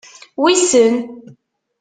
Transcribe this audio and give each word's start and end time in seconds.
Wissen. 0.41 0.93